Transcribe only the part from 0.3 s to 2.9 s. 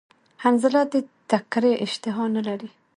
حنظله د تکری اشتها نلری